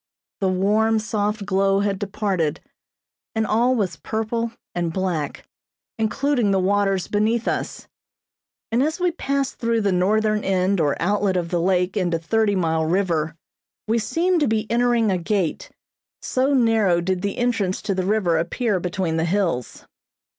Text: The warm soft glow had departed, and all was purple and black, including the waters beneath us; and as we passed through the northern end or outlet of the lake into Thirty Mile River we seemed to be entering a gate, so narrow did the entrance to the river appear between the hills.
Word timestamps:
The 0.39 0.49
warm 0.49 0.97
soft 0.97 1.45
glow 1.45 1.81
had 1.81 1.99
departed, 1.99 2.59
and 3.35 3.45
all 3.45 3.75
was 3.75 3.97
purple 4.01 4.51
and 4.73 4.91
black, 4.91 5.45
including 5.99 6.49
the 6.49 6.59
waters 6.59 7.07
beneath 7.07 7.47
us; 7.47 7.87
and 8.71 8.81
as 8.81 8.99
we 8.99 9.11
passed 9.11 9.59
through 9.59 9.81
the 9.81 9.91
northern 9.91 10.43
end 10.43 10.81
or 10.81 10.99
outlet 10.99 11.37
of 11.37 11.49
the 11.49 11.61
lake 11.61 11.95
into 11.95 12.17
Thirty 12.17 12.55
Mile 12.55 12.83
River 12.87 13.35
we 13.87 13.99
seemed 13.99 14.39
to 14.39 14.47
be 14.47 14.65
entering 14.71 15.11
a 15.11 15.19
gate, 15.19 15.69
so 16.19 16.51
narrow 16.55 16.99
did 16.99 17.21
the 17.21 17.37
entrance 17.37 17.79
to 17.83 17.93
the 17.93 18.03
river 18.03 18.39
appear 18.39 18.79
between 18.79 19.17
the 19.17 19.25
hills. 19.25 19.85